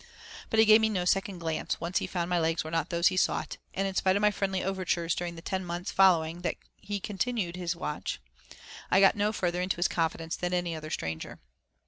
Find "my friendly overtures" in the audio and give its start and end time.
4.23-5.13